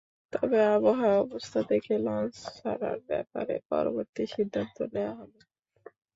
তবে 0.33 0.59
আবহাওয়ার 0.69 1.21
অবস্থা 1.23 1.59
দেখে 1.71 1.95
লঞ্চ 2.05 2.35
ছাড়ার 2.57 2.97
ব্যাপারে 3.09 3.55
পরবর্তী 3.69 4.23
সিদ্ধান্ত 4.33 4.77
নেওয়া 4.93 5.13
হবে। 5.19 5.39